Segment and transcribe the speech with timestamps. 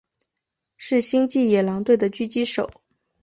[0.77, 2.71] 是星际野狼队的狙击手。